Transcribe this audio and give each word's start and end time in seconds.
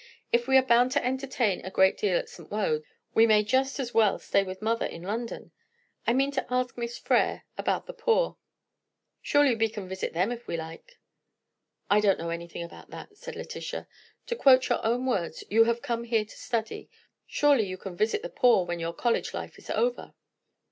"If 0.33 0.47
we 0.47 0.57
are 0.57 0.63
bound 0.63 0.91
to 0.93 1.05
entertain 1.05 1.63
a 1.63 1.69
great 1.69 1.95
deal 1.95 2.17
at 2.17 2.27
St. 2.27 2.49
Wode's, 2.49 2.83
we 3.13 3.27
may 3.27 3.43
just 3.43 3.79
as 3.79 3.93
well 3.93 4.17
stay 4.17 4.41
with 4.41 4.59
mother 4.59 4.87
in 4.87 5.03
London. 5.03 5.51
I 6.07 6.13
mean 6.13 6.31
to 6.31 6.45
ask 6.51 6.75
Miss 6.75 6.97
Frere 6.97 7.43
about 7.55 7.85
the 7.85 7.93
poor; 7.93 8.35
surely 9.21 9.53
we 9.55 9.69
can 9.69 9.87
visit 9.87 10.13
them 10.13 10.31
if 10.31 10.47
we 10.47 10.57
like?" 10.57 10.97
"I 11.87 11.99
don't 11.99 12.17
know 12.17 12.31
anything 12.31 12.63
about 12.63 12.89
that," 12.89 13.15
said 13.15 13.35
Letitia. 13.35 13.87
"To 14.25 14.35
quote 14.35 14.69
your 14.69 14.83
own 14.83 15.05
words, 15.05 15.43
you 15.51 15.65
have 15.65 15.83
come 15.83 16.05
here 16.05 16.25
to 16.25 16.35
study. 16.35 16.89
Surely 17.27 17.67
you 17.67 17.77
can 17.77 17.95
visit 17.95 18.23
the 18.23 18.29
poor 18.29 18.65
when 18.65 18.79
you 18.79 18.91
college 18.93 19.35
life 19.35 19.59
is 19.59 19.69
over?" 19.69 20.15